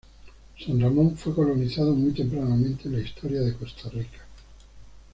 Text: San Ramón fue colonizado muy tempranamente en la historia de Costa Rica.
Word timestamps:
San 0.59 0.81
Ramón 0.81 1.15
fue 1.15 1.35
colonizado 1.35 1.93
muy 1.93 2.11
tempranamente 2.11 2.87
en 2.87 2.93
la 2.95 3.01
historia 3.07 3.41
de 3.41 3.53
Costa 3.53 3.87
Rica. 3.91 4.21